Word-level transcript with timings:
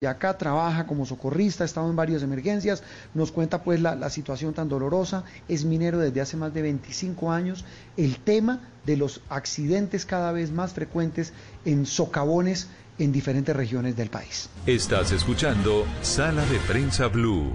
y 0.00 0.06
acá 0.06 0.38
trabaja 0.38 0.86
como 0.86 1.04
socorrista, 1.06 1.64
ha 1.64 1.66
estado 1.66 1.90
en 1.90 1.96
varias 1.96 2.22
emergencias, 2.22 2.84
nos 3.14 3.32
cuenta 3.32 3.64
pues 3.64 3.80
la, 3.80 3.96
la, 3.96 4.10
situación 4.10 4.54
tan 4.54 4.68
dolorosa, 4.68 5.24
es 5.48 5.64
minero 5.64 5.98
desde 5.98 6.20
hace 6.20 6.36
más 6.36 6.54
de 6.54 6.62
25 6.62 7.32
años, 7.32 7.64
el 7.96 8.20
tema 8.20 8.60
de 8.86 8.96
los 8.96 9.22
accidentes 9.28 10.06
cada 10.06 10.30
vez 10.30 10.52
más 10.52 10.72
frecuentes 10.72 11.32
en 11.64 11.84
socavones 11.84 12.68
en 13.00 13.10
diferentes 13.10 13.56
regiones 13.56 13.96
del 13.96 14.08
país. 14.08 14.48
Estás 14.66 15.10
escuchando 15.10 15.84
Sala 16.00 16.44
de 16.44 16.58
Prensa 16.60 17.08
Blue. 17.08 17.50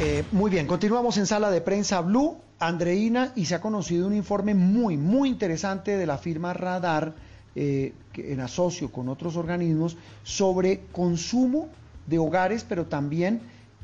Eh, 0.00 0.22
muy 0.30 0.48
bien, 0.48 0.68
continuamos 0.68 1.18
en 1.18 1.26
Sala 1.26 1.50
de 1.50 1.60
Prensa 1.60 2.02
Blue, 2.02 2.38
Andreina, 2.60 3.32
y 3.34 3.46
se 3.46 3.56
ha 3.56 3.60
conocido 3.60 4.06
un 4.06 4.14
informe 4.14 4.54
muy, 4.54 4.96
muy 4.96 5.28
interesante 5.28 5.96
de 5.96 6.06
la 6.06 6.18
firma 6.18 6.52
Radar 6.52 7.25
eh, 7.58 7.94
en 8.16 8.40
asocio 8.40 8.92
con 8.92 9.08
otros 9.08 9.34
organismos 9.36 9.96
sobre 10.24 10.80
consumo 10.92 11.70
de 12.06 12.18
hogares, 12.18 12.66
pero 12.68 12.84
también 12.84 13.40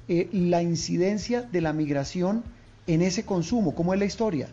eh, 0.08 0.28
la 0.32 0.60
incidencia 0.60 1.40
de 1.40 1.62
la 1.62 1.72
migración 1.72 2.44
en 2.86 3.00
ese 3.00 3.24
consumo. 3.24 3.74
¿Cómo 3.74 3.94
es 3.94 3.98
la 3.98 4.04
historia? 4.04 4.48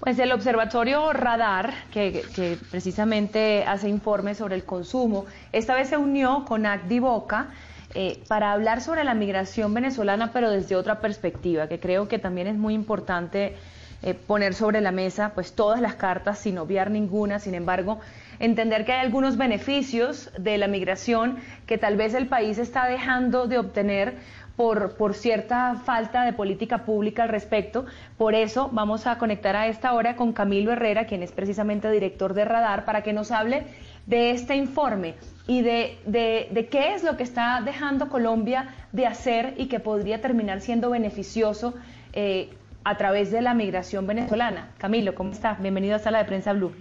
Pues 0.00 0.18
el 0.18 0.32
Observatorio 0.32 1.12
Radar, 1.12 1.72
que, 1.92 2.58
precisamente 2.72 3.62
hace 3.64 3.88
informes 3.88 4.38
sobre 4.38 4.56
el 4.56 4.64
consumo, 4.64 5.26
esta 5.52 5.76
vez 5.76 5.88
se 5.88 5.96
unió 5.96 6.44
con 6.44 6.66
Acdivoca 6.66 7.50
eh, 7.94 8.20
para 8.26 8.52
hablar 8.52 8.80
sobre 8.80 9.04
la 9.04 9.14
migración 9.14 9.74
venezolana, 9.74 10.32
pero 10.32 10.50
desde 10.50 10.74
otra 10.74 11.00
perspectiva, 11.00 11.68
que 11.68 11.78
creo 11.78 12.08
que 12.08 12.18
también 12.18 12.48
es 12.48 12.56
muy 12.56 12.74
importante 12.74 13.54
eh, 14.02 14.14
poner 14.14 14.54
sobre 14.54 14.80
la 14.80 14.92
mesa 14.92 15.32
pues 15.34 15.54
todas 15.54 15.80
las 15.80 15.94
cartas 15.94 16.38
sin 16.38 16.58
obviar 16.58 16.90
ninguna, 16.90 17.38
sin 17.38 17.54
embargo, 17.54 17.98
entender 18.38 18.84
que 18.84 18.92
hay 18.92 19.00
algunos 19.00 19.36
beneficios 19.36 20.30
de 20.38 20.56
la 20.58 20.68
migración 20.68 21.38
que 21.66 21.78
tal 21.78 21.96
vez 21.96 22.14
el 22.14 22.28
país 22.28 22.58
está 22.58 22.86
dejando 22.86 23.46
de 23.46 23.58
obtener 23.58 24.14
por, 24.54 24.96
por, 24.96 25.14
cierta 25.14 25.76
falta 25.84 26.24
de 26.24 26.32
política 26.32 26.78
pública 26.78 27.22
al 27.22 27.28
respecto. 27.28 27.86
Por 28.16 28.34
eso 28.34 28.68
vamos 28.72 29.06
a 29.06 29.16
conectar 29.16 29.54
a 29.54 29.68
esta 29.68 29.92
hora 29.92 30.16
con 30.16 30.32
Camilo 30.32 30.72
Herrera, 30.72 31.06
quien 31.06 31.22
es 31.22 31.30
precisamente 31.30 31.90
director 31.90 32.34
de 32.34 32.44
Radar, 32.44 32.84
para 32.84 33.02
que 33.02 33.12
nos 33.12 33.30
hable 33.30 33.66
de 34.06 34.30
este 34.30 34.56
informe 34.56 35.14
y 35.46 35.62
de, 35.62 35.98
de, 36.06 36.68
qué 36.70 36.94
es 36.94 37.04
lo 37.04 37.16
que 37.16 37.22
está 37.22 37.60
dejando 37.64 38.08
Colombia 38.08 38.74
de 38.90 39.06
hacer 39.06 39.54
y 39.58 39.66
que 39.66 39.80
podría 39.80 40.20
terminar 40.20 40.60
siendo 40.60 40.90
beneficioso 40.90 41.74
eh, 42.12 42.50
a 42.88 42.96
través 42.96 43.30
de 43.30 43.42
la 43.42 43.52
migración 43.52 44.06
venezolana. 44.06 44.70
Camilo, 44.78 45.14
¿cómo 45.14 45.32
está? 45.32 45.58
Bienvenido 45.60 45.96
a 45.96 45.98
Sala 45.98 46.20
de 46.20 46.24
Prensa 46.24 46.54
Blue. 46.54 46.72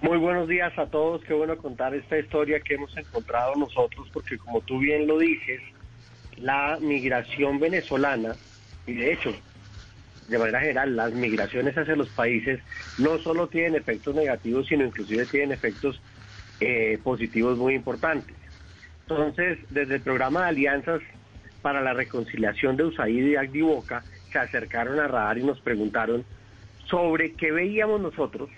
Muy 0.00 0.16
buenos 0.16 0.46
días 0.46 0.72
a 0.78 0.86
todos, 0.86 1.24
qué 1.24 1.34
bueno 1.34 1.56
contar 1.56 1.92
esta 1.92 2.16
historia 2.16 2.60
que 2.60 2.74
hemos 2.74 2.96
encontrado 2.96 3.56
nosotros, 3.56 4.08
porque 4.12 4.38
como 4.38 4.60
tú 4.60 4.78
bien 4.78 5.08
lo 5.08 5.18
dices, 5.18 5.60
la 6.36 6.78
migración 6.80 7.58
venezolana, 7.58 8.36
y 8.86 8.92
de 8.94 9.12
hecho, 9.12 9.34
de 10.28 10.38
manera 10.38 10.60
general, 10.60 10.94
las 10.94 11.12
migraciones 11.12 11.76
hacia 11.76 11.96
los 11.96 12.08
países 12.10 12.60
no 12.98 13.18
solo 13.18 13.48
tienen 13.48 13.74
efectos 13.74 14.14
negativos, 14.14 14.68
sino 14.68 14.84
inclusive 14.84 15.26
tienen 15.26 15.50
efectos 15.50 16.00
eh, 16.60 16.96
positivos 17.02 17.58
muy 17.58 17.74
importantes. 17.74 18.36
Entonces, 19.08 19.58
desde 19.70 19.96
el 19.96 20.00
programa 20.00 20.42
de 20.42 20.48
alianzas 20.50 21.02
para 21.60 21.80
la 21.80 21.92
reconciliación 21.92 22.76
de 22.76 22.84
USAID 22.84 23.26
y 23.26 23.36
Agdivoca, 23.36 24.04
se 24.32 24.38
acercaron 24.38 24.98
a 24.98 25.06
Radar 25.06 25.38
y 25.38 25.44
nos 25.44 25.60
preguntaron 25.60 26.24
sobre 26.86 27.32
qué 27.34 27.52
veíamos 27.52 28.00
nosotros 28.00 28.50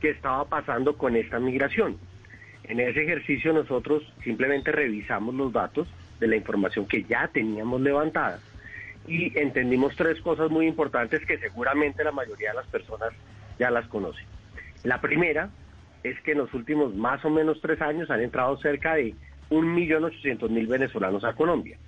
que 0.00 0.10
estaba 0.10 0.44
pasando 0.46 0.96
con 0.96 1.16
esta 1.16 1.38
migración. 1.38 1.96
En 2.64 2.80
ese 2.80 3.04
ejercicio 3.04 3.52
nosotros 3.52 4.02
simplemente 4.24 4.72
revisamos 4.72 5.34
los 5.34 5.52
datos 5.52 5.88
de 6.18 6.26
la 6.26 6.36
información 6.36 6.86
que 6.86 7.04
ya 7.04 7.28
teníamos 7.28 7.80
levantada 7.80 8.40
y 9.06 9.38
entendimos 9.38 9.94
tres 9.94 10.20
cosas 10.20 10.50
muy 10.50 10.66
importantes 10.66 11.24
que 11.24 11.38
seguramente 11.38 12.02
la 12.02 12.12
mayoría 12.12 12.50
de 12.50 12.56
las 12.56 12.66
personas 12.66 13.10
ya 13.58 13.70
las 13.70 13.86
conocen. 13.86 14.26
La 14.82 15.00
primera 15.00 15.50
es 16.02 16.20
que 16.22 16.32
en 16.32 16.38
los 16.38 16.52
últimos 16.54 16.94
más 16.94 17.24
o 17.24 17.30
menos 17.30 17.60
tres 17.60 17.80
años 17.80 18.10
han 18.10 18.22
entrado 18.22 18.56
cerca 18.58 18.94
de 18.94 19.14
1.800.000 19.50 20.66
venezolanos 20.66 21.24
a 21.24 21.34
Colombia. 21.34 21.78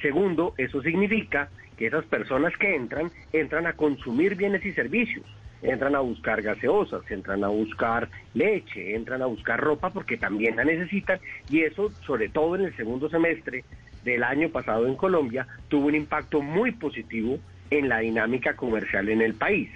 Segundo, 0.00 0.54
eso 0.56 0.82
significa 0.82 1.48
que 1.80 1.86
esas 1.86 2.04
personas 2.04 2.54
que 2.58 2.76
entran, 2.76 3.10
entran 3.32 3.66
a 3.66 3.72
consumir 3.72 4.34
bienes 4.34 4.62
y 4.66 4.72
servicios, 4.74 5.24
entran 5.62 5.94
a 5.94 6.00
buscar 6.00 6.42
gaseosas, 6.42 7.10
entran 7.10 7.42
a 7.42 7.48
buscar 7.48 8.10
leche, 8.34 8.94
entran 8.94 9.22
a 9.22 9.26
buscar 9.26 9.58
ropa 9.58 9.88
porque 9.88 10.18
también 10.18 10.56
la 10.56 10.64
necesitan 10.64 11.18
y 11.48 11.62
eso, 11.62 11.90
sobre 12.04 12.28
todo 12.28 12.56
en 12.56 12.66
el 12.66 12.76
segundo 12.76 13.08
semestre 13.08 13.64
del 14.04 14.24
año 14.24 14.50
pasado 14.50 14.86
en 14.86 14.94
Colombia, 14.94 15.46
tuvo 15.68 15.86
un 15.86 15.94
impacto 15.94 16.42
muy 16.42 16.72
positivo 16.72 17.38
en 17.70 17.88
la 17.88 18.00
dinámica 18.00 18.56
comercial 18.56 19.08
en 19.08 19.22
el 19.22 19.32
país. 19.32 19.70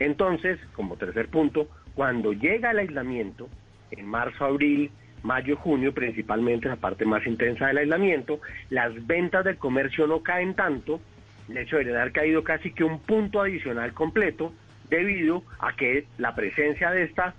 Entonces, 0.00 0.58
como 0.72 0.96
tercer 0.96 1.28
punto, 1.28 1.68
cuando 1.94 2.32
llega 2.32 2.72
el 2.72 2.80
aislamiento, 2.80 3.48
en 3.92 4.04
marzo, 4.04 4.44
abril, 4.44 4.90
mayo, 5.22 5.54
junio, 5.54 5.94
principalmente 5.94 6.68
la 6.68 6.74
parte 6.74 7.04
más 7.04 7.24
intensa 7.24 7.68
del 7.68 7.78
aislamiento, 7.78 8.40
las 8.68 9.06
ventas 9.06 9.44
del 9.44 9.58
comercio 9.58 10.08
no 10.08 10.24
caen 10.24 10.54
tanto, 10.54 11.00
de 11.48 11.62
hecho 11.62 11.76
deberían 11.76 12.00
haber 12.00 12.12
caído 12.12 12.44
casi 12.44 12.72
que 12.72 12.84
un 12.84 13.00
punto 13.00 13.40
adicional 13.40 13.92
completo, 13.92 14.52
debido 14.88 15.42
a 15.58 15.74
que 15.74 16.06
la 16.18 16.34
presencia 16.34 16.90
de 16.90 17.04
esta 17.04 17.34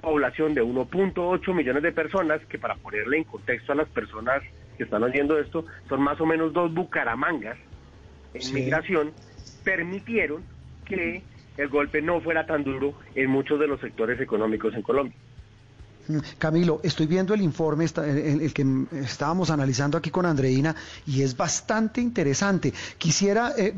población 0.00 0.54
de 0.54 0.62
1.8 0.62 1.54
millones 1.54 1.82
de 1.82 1.92
personas, 1.92 2.44
que 2.46 2.58
para 2.58 2.74
ponerle 2.76 3.18
en 3.18 3.24
contexto 3.24 3.72
a 3.72 3.76
las 3.76 3.88
personas 3.88 4.42
que 4.76 4.84
están 4.84 5.02
oyendo 5.02 5.38
esto, 5.38 5.64
son 5.88 6.02
más 6.02 6.20
o 6.20 6.26
menos 6.26 6.52
dos 6.52 6.72
bucaramangas 6.74 7.56
en 8.34 8.54
migración, 8.54 9.12
permitieron 9.64 10.42
que 10.84 11.22
el 11.56 11.68
golpe 11.68 12.02
no 12.02 12.20
fuera 12.20 12.46
tan 12.46 12.64
duro 12.64 12.94
en 13.14 13.30
muchos 13.30 13.60
de 13.60 13.68
los 13.68 13.80
sectores 13.80 14.20
económicos 14.20 14.74
en 14.74 14.82
Colombia. 14.82 15.16
Camilo, 16.38 16.80
estoy 16.82 17.06
viendo 17.06 17.34
el 17.34 17.42
informe, 17.42 17.84
el, 17.84 18.52
que 18.52 18.66
estábamos 19.02 19.50
analizando 19.50 19.96
aquí 19.96 20.10
con 20.10 20.26
Andreina, 20.26 20.74
y 21.06 21.22
es 21.22 21.36
bastante 21.36 22.00
interesante. 22.00 22.72
Quisiera 22.98 23.52
eh, 23.56 23.74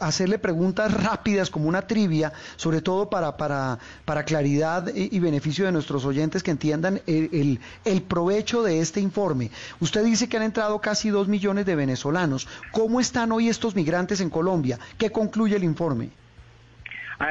hacerle 0.00 0.38
preguntas 0.38 0.92
rápidas, 0.92 1.50
como 1.50 1.68
una 1.68 1.82
trivia, 1.82 2.32
sobre 2.56 2.80
todo 2.80 3.08
para, 3.08 3.36
para, 3.36 3.78
para 4.04 4.24
claridad 4.24 4.92
y, 4.94 5.18
beneficio 5.18 5.66
de 5.66 5.72
nuestros 5.72 6.04
oyentes 6.04 6.42
que 6.42 6.50
entiendan 6.50 7.00
el, 7.06 7.60
el, 7.84 8.02
provecho 8.02 8.62
de 8.62 8.80
este 8.80 9.00
informe. 9.00 9.50
Usted 9.80 10.04
dice 10.04 10.28
que 10.28 10.36
han 10.36 10.44
entrado 10.44 10.80
casi 10.80 11.10
dos 11.10 11.28
millones 11.28 11.66
de 11.66 11.76
venezolanos. 11.76 12.48
¿Cómo 12.72 13.00
están 13.00 13.32
hoy 13.32 13.48
estos 13.48 13.74
migrantes 13.74 14.20
en 14.20 14.30
Colombia? 14.30 14.78
¿Qué 14.96 15.10
concluye 15.10 15.56
el 15.56 15.64
informe? 15.64 16.10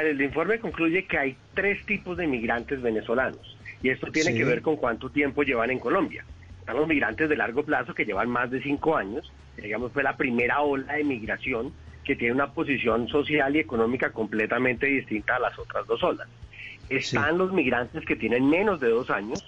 el 0.02 0.22
informe 0.22 0.60
concluye 0.60 1.06
que 1.06 1.18
hay 1.18 1.38
tres 1.54 1.86
tipos 1.86 2.18
de 2.18 2.28
migrantes 2.28 2.82
venezolanos 2.82 3.57
y 3.82 3.90
esto 3.90 4.12
tiene 4.12 4.34
que 4.34 4.44
ver 4.44 4.62
con 4.62 4.76
cuánto 4.76 5.10
tiempo 5.10 5.44
llevan 5.44 5.70
en 5.72 5.80
Colombia. 5.80 6.26
Están 6.60 6.78
los 6.78 6.88
migrantes 6.88 7.30
de 7.30 7.38
largo 7.38 7.64
plazo 7.64 7.94
que 7.94 8.06
llevan 8.06 8.30
más 8.30 8.52
de 8.52 8.62
cinco 8.62 8.98
años, 8.98 9.32
digamos 9.56 9.92
fue 9.92 10.04
la 10.04 10.18
primera 10.18 10.62
ola 10.62 10.94
de 10.94 11.04
migración 11.04 11.74
que 12.04 12.16
tiene 12.16 12.34
una 12.34 12.54
posición 12.54 13.08
social 13.10 13.56
y 13.56 13.60
económica 13.60 14.12
completamente 14.12 14.86
distinta 14.86 15.36
a 15.36 15.40
las 15.40 15.60
otras 15.60 15.86
dos 15.88 16.02
olas. 16.04 16.28
Están 16.90 17.38
los 17.38 17.52
migrantes 17.52 18.06
que 18.06 18.16
tienen 18.16 18.50
menos 18.50 18.80
de 18.80 18.90
dos 18.90 19.10
años, 19.10 19.44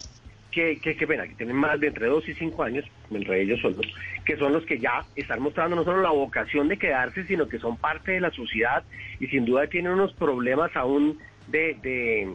que, 0.51 0.77
que, 0.79 0.95
que, 0.97 1.07
que 1.07 1.35
tienen 1.37 1.55
más 1.55 1.79
de 1.79 1.87
entre 1.87 2.07
dos 2.07 2.27
y 2.27 2.33
cinco 2.33 2.63
años, 2.63 2.83
entre 3.11 3.41
ellos 3.41 3.61
son 3.61 3.77
los, 3.77 3.85
que 4.25 4.35
son 4.35 4.51
los 4.51 4.65
que 4.65 4.79
ya 4.79 5.05
están 5.15 5.41
mostrando 5.41 5.75
no 5.75 5.85
solo 5.85 6.01
la 6.01 6.09
vocación 6.09 6.67
de 6.67 6.77
quedarse, 6.77 7.23
sino 7.25 7.47
que 7.47 7.59
son 7.59 7.77
parte 7.77 8.13
de 8.13 8.19
la 8.19 8.31
sociedad 8.31 8.83
y 9.19 9.27
sin 9.27 9.45
duda 9.45 9.67
tienen 9.67 9.93
unos 9.93 10.13
problemas 10.13 10.75
aún 10.75 11.17
de 11.47 11.77
de 11.81 12.27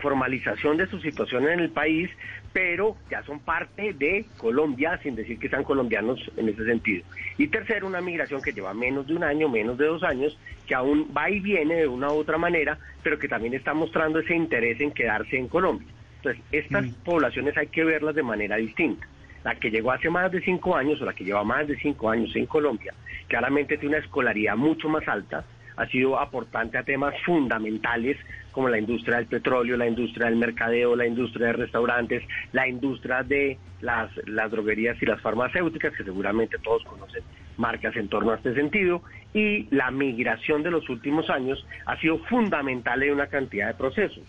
formalización 0.00 0.76
de 0.76 0.86
su 0.86 1.00
situación 1.00 1.48
en 1.48 1.60
el 1.60 1.70
país, 1.70 2.10
pero 2.52 2.96
ya 3.10 3.22
son 3.22 3.40
parte 3.40 3.92
de 3.92 4.26
Colombia, 4.36 4.98
sin 5.02 5.14
decir 5.14 5.38
que 5.38 5.48
sean 5.48 5.64
colombianos 5.64 6.20
en 6.36 6.48
ese 6.48 6.64
sentido. 6.64 7.04
Y 7.36 7.48
tercero, 7.48 7.86
una 7.86 8.00
migración 8.00 8.42
que 8.42 8.52
lleva 8.52 8.74
menos 8.74 9.06
de 9.06 9.14
un 9.14 9.24
año, 9.24 9.48
menos 9.48 9.78
de 9.78 9.86
dos 9.86 10.02
años, 10.02 10.38
que 10.66 10.74
aún 10.74 11.12
va 11.16 11.30
y 11.30 11.40
viene 11.40 11.76
de 11.76 11.88
una 11.88 12.08
u 12.08 12.16
otra 12.16 12.38
manera, 12.38 12.78
pero 13.02 13.18
que 13.18 13.28
también 13.28 13.54
está 13.54 13.74
mostrando 13.74 14.18
ese 14.18 14.34
interés 14.34 14.80
en 14.80 14.92
quedarse 14.92 15.36
en 15.36 15.48
Colombia. 15.48 15.88
Entonces, 16.16 16.42
estas 16.50 16.84
mm. 16.84 16.92
poblaciones 17.04 17.56
hay 17.56 17.68
que 17.68 17.84
verlas 17.84 18.14
de 18.14 18.22
manera 18.22 18.56
distinta. 18.56 19.06
La 19.44 19.54
que 19.54 19.70
llegó 19.70 19.92
hace 19.92 20.10
más 20.10 20.32
de 20.32 20.40
cinco 20.40 20.76
años 20.76 21.00
o 21.00 21.04
la 21.04 21.14
que 21.14 21.24
lleva 21.24 21.44
más 21.44 21.68
de 21.68 21.76
cinco 21.78 22.10
años 22.10 22.34
en 22.34 22.46
Colombia, 22.46 22.92
claramente 23.28 23.78
tiene 23.78 23.96
una 23.96 24.04
escolaridad 24.04 24.56
mucho 24.56 24.88
más 24.88 25.06
alta, 25.06 25.44
ha 25.78 25.86
sido 25.86 26.18
aportante 26.18 26.76
a 26.76 26.82
temas 26.82 27.14
fundamentales 27.24 28.16
como 28.50 28.68
la 28.68 28.78
industria 28.78 29.18
del 29.18 29.26
petróleo, 29.26 29.76
la 29.76 29.86
industria 29.86 30.26
del 30.26 30.36
mercadeo, 30.36 30.96
la 30.96 31.06
industria 31.06 31.46
de 31.46 31.52
restaurantes, 31.52 32.24
la 32.52 32.66
industria 32.66 33.22
de 33.22 33.56
las, 33.80 34.10
las 34.26 34.50
droguerías 34.50 35.00
y 35.00 35.06
las 35.06 35.20
farmacéuticas, 35.20 35.94
que 35.96 36.02
seguramente 36.02 36.58
todos 36.58 36.82
conocen 36.84 37.22
marcas 37.56 37.94
en 37.96 38.08
torno 38.08 38.32
a 38.32 38.36
este 38.36 38.54
sentido, 38.54 39.02
y 39.32 39.68
la 39.74 39.90
migración 39.92 40.64
de 40.64 40.72
los 40.72 40.88
últimos 40.88 41.30
años 41.30 41.64
ha 41.86 41.96
sido 42.00 42.18
fundamental 42.18 43.02
en 43.02 43.12
una 43.12 43.28
cantidad 43.28 43.68
de 43.68 43.74
procesos. 43.74 44.24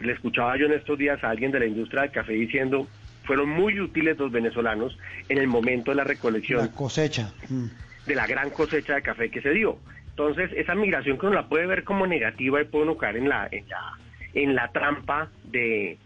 le 0.00 0.12
escuchaba 0.12 0.56
yo 0.56 0.66
en 0.66 0.72
estos 0.72 0.96
días 0.96 1.22
a 1.22 1.30
alguien 1.30 1.50
de 1.50 1.60
la 1.60 1.66
industria 1.66 2.02
del 2.02 2.12
café 2.12 2.32
diciendo, 2.32 2.86
fueron 3.24 3.50
muy 3.50 3.78
útiles 3.78 4.16
los 4.16 4.32
venezolanos 4.32 4.96
en 5.28 5.36
el 5.36 5.46
momento 5.46 5.90
de 5.90 5.96
la 5.96 6.04
recolección. 6.04 6.60
La 6.60 6.72
cosecha. 6.72 7.32
Mm. 7.50 7.66
De 8.06 8.14
la 8.14 8.26
gran 8.26 8.48
cosecha 8.48 8.94
de 8.94 9.02
café 9.02 9.30
que 9.30 9.42
se 9.42 9.50
dio. 9.50 9.78
Entonces, 10.18 10.50
esa 10.56 10.74
migración 10.74 11.16
que 11.16 11.26
uno 11.26 11.36
la 11.36 11.48
puede 11.48 11.66
ver 11.66 11.84
como 11.84 12.04
negativa 12.04 12.60
y 12.60 12.64
puede 12.64 12.86
uno 12.86 12.96
caer 12.96 13.18
en 13.18 13.28
la, 13.28 13.48
en 13.52 13.68
la, 13.68 13.92
en 14.34 14.56
la 14.56 14.72
trampa 14.72 15.30
de, 15.44 15.96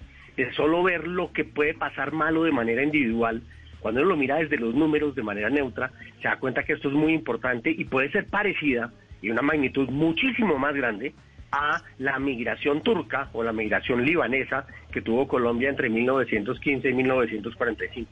solo 0.54 0.82
ver 0.82 1.08
lo 1.08 1.32
que 1.32 1.44
puede 1.44 1.72
pasar 1.72 2.12
malo 2.12 2.44
de 2.44 2.52
manera 2.52 2.82
individual. 2.82 3.42
Cuando 3.80 4.02
uno 4.02 4.10
lo 4.10 4.16
mira 4.18 4.36
desde 4.36 4.58
los 4.58 4.74
números 4.74 5.14
de 5.14 5.22
manera 5.22 5.48
neutra, 5.48 5.92
se 6.20 6.28
da 6.28 6.36
cuenta 6.36 6.62
que 6.62 6.74
esto 6.74 6.88
es 6.88 6.94
muy 6.94 7.14
importante 7.14 7.70
y 7.70 7.86
puede 7.86 8.10
ser 8.10 8.26
parecida 8.26 8.92
y 9.22 9.30
una 9.30 9.40
magnitud 9.40 9.88
muchísimo 9.88 10.58
más 10.58 10.74
grande 10.74 11.14
a 11.50 11.82
la 11.96 12.18
migración 12.18 12.82
turca 12.82 13.30
o 13.32 13.42
la 13.42 13.54
migración 13.54 14.04
libanesa 14.04 14.66
que 14.92 15.00
tuvo 15.00 15.26
Colombia 15.26 15.70
entre 15.70 15.88
1915 15.88 16.86
y 16.86 16.92
1945. 16.92 18.10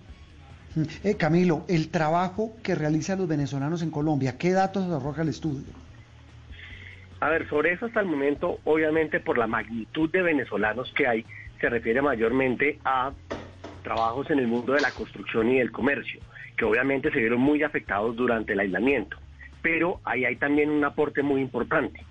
Mm. 0.77 0.83
Eh, 1.05 1.17
Camilo, 1.17 1.67
el 1.69 1.91
trabajo 1.91 2.57
que 2.63 2.75
realizan 2.75 3.19
los 3.19 3.29
venezolanos 3.29 3.83
en 3.83 3.91
Colombia, 3.91 4.39
¿qué 4.39 4.53
datos 4.53 4.91
arroja 4.91 5.21
el 5.21 5.29
estudio? 5.29 5.90
A 7.21 7.29
ver, 7.29 7.47
sobre 7.49 7.73
eso 7.73 7.87
hasta 7.87 8.01
el 8.01 8.07
momento, 8.07 8.61
obviamente 8.65 9.21
por 9.21 9.37
la 9.37 9.47
magnitud 9.47 10.11
de 10.11 10.23
venezolanos 10.23 10.91
que 10.95 11.07
hay, 11.07 11.27
se 11.61 11.69
refiere 11.69 12.01
mayormente 12.01 12.79
a 12.83 13.13
trabajos 13.83 14.31
en 14.31 14.39
el 14.39 14.47
mundo 14.47 14.73
de 14.73 14.81
la 14.81 14.93
construcción 14.93 15.51
y 15.51 15.59
del 15.59 15.71
comercio, 15.71 16.21
que 16.57 16.65
obviamente 16.65 17.11
se 17.11 17.19
vieron 17.19 17.41
muy 17.41 17.63
afectados 17.63 18.17
durante 18.17 18.55
el 18.55 18.61
aislamiento. 18.61 19.19
Pero 19.61 20.01
ahí 20.05 20.25
hay 20.25 20.37
también 20.37 20.71
un 20.71 20.83
aporte 20.83 21.23
muy 21.23 21.43
importante. 21.43 22.05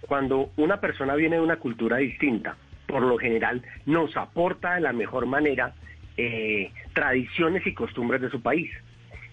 Cuando 0.00 0.50
una 0.56 0.80
persona 0.80 1.14
viene 1.16 1.36
de 1.36 1.42
una 1.42 1.56
cultura 1.56 1.98
distinta, 1.98 2.56
por 2.86 3.02
lo 3.02 3.18
general 3.18 3.62
nos 3.84 4.16
aporta 4.16 4.74
de 4.74 4.80
la 4.80 4.94
mejor 4.94 5.26
manera 5.26 5.74
eh, 6.16 6.72
tradiciones 6.94 7.66
y 7.66 7.74
costumbres 7.74 8.22
de 8.22 8.30
su 8.30 8.40
país. 8.40 8.70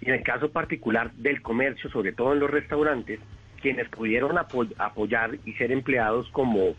Y 0.02 0.10
en 0.10 0.16
el 0.16 0.24
caso 0.24 0.52
particular 0.52 1.14
del 1.14 1.42
comercio, 1.42 1.90
sobre 1.90 2.12
todo 2.12 2.34
en 2.34 2.40
los 2.40 2.52
restaurantes, 2.52 3.20
quienes 3.68 3.90
pudieron 3.90 4.38
apoyar 4.38 5.32
y 5.44 5.52
ser 5.56 5.74
empleados 5.74 6.30
como, 6.30 6.74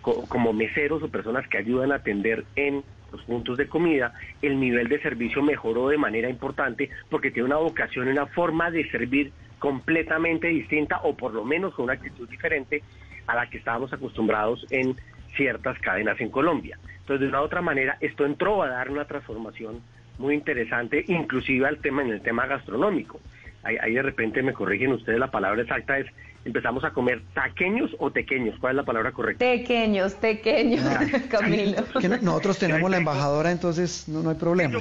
como 0.00 0.52
meseros 0.52 1.02
o 1.02 1.08
personas 1.08 1.48
que 1.48 1.58
ayudan 1.58 1.90
a 1.90 1.96
atender 1.96 2.44
en 2.54 2.84
los 3.10 3.20
puntos 3.22 3.58
de 3.58 3.66
comida, 3.66 4.12
el 4.40 4.60
nivel 4.60 4.86
de 4.86 5.02
servicio 5.02 5.42
mejoró 5.42 5.88
de 5.88 5.98
manera 5.98 6.30
importante 6.30 6.88
porque 7.08 7.32
tiene 7.32 7.46
una 7.46 7.56
vocación 7.56 8.06
una 8.06 8.26
forma 8.26 8.70
de 8.70 8.88
servir 8.92 9.32
completamente 9.58 10.46
distinta 10.46 11.00
o 11.02 11.16
por 11.16 11.34
lo 11.34 11.44
menos 11.44 11.74
con 11.74 11.86
una 11.86 11.94
actitud 11.94 12.28
diferente 12.28 12.84
a 13.26 13.34
la 13.34 13.50
que 13.50 13.58
estábamos 13.58 13.92
acostumbrados 13.92 14.64
en 14.70 14.94
ciertas 15.34 15.80
cadenas 15.80 16.20
en 16.20 16.30
Colombia. 16.30 16.78
Entonces, 17.00 17.22
de 17.22 17.26
una 17.26 17.42
u 17.42 17.44
otra 17.44 17.60
manera, 17.60 17.96
esto 18.00 18.24
entró 18.24 18.62
a 18.62 18.68
dar 18.68 18.88
una 18.88 19.04
transformación 19.04 19.80
muy 20.18 20.34
interesante, 20.34 21.04
inclusive 21.08 21.66
al 21.66 21.78
tema 21.78 22.02
en 22.02 22.10
el 22.12 22.20
tema 22.20 22.46
gastronómico 22.46 23.18
ahí, 23.62 23.94
de 23.94 24.02
repente 24.02 24.42
me 24.42 24.52
corrigen 24.52 24.92
ustedes, 24.92 25.18
la 25.18 25.30
palabra 25.30 25.62
exacta 25.62 25.98
es, 25.98 26.06
empezamos 26.44 26.82
a 26.84 26.90
comer 26.90 27.20
taqueños 27.34 27.90
o 27.98 28.10
tequeños, 28.10 28.58
¿cuál 28.58 28.72
es 28.72 28.76
la 28.76 28.84
palabra 28.84 29.12
correcta? 29.12 29.44
Tequeños, 29.44 30.18
tequeños, 30.18 30.84
ah, 30.86 31.00
Camilo. 31.30 31.82
nosotros 32.22 32.58
tenemos 32.58 32.90
la 32.90 32.96
embajadora, 32.96 33.50
entonces 33.50 34.08
no, 34.08 34.28
hay 34.28 34.36
problema. 34.36 34.80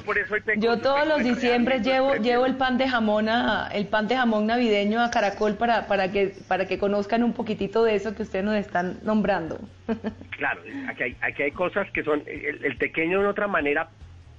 Yo, 0.58 0.80
todos 0.80 1.08
los 1.08 1.24
diciembre 1.24 1.80
llevo 1.80 2.16
llevo 2.16 2.46
el 2.46 2.56
pan 2.56 2.78
de 2.78 2.88
jamón 2.88 3.28
el 3.74 3.88
pan 3.88 4.08
de 4.08 4.16
jamón 4.16 4.48
navideño 4.48 5.02
a 5.02 5.12
Caracol 5.12 5.56
para 5.56 5.88
para 5.88 6.12
que 6.12 6.34
para 6.48 6.66
que 6.66 6.78
conozcan 6.78 7.24
un 7.24 7.34
poquitito 7.34 7.84
de 7.84 7.96
eso 7.96 8.16
que 8.16 8.24
ustedes 8.24 8.46
nos 8.46 8.56
están 8.56 9.00
nombrando. 9.04 9.60
Claro, 10.38 10.62
aquí 10.88 11.04
hay, 11.04 11.18
aquí 11.20 11.44
hay 11.44 11.52
cosas 11.52 11.92
que 11.92 12.02
son 12.02 12.24
el, 12.26 12.64
el 12.64 12.78
tequeño 12.78 13.20
de 13.20 13.28
otra 13.28 13.48
manera 13.48 13.90